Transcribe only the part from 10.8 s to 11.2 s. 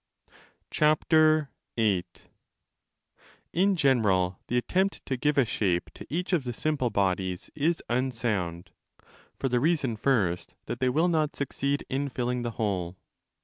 5 will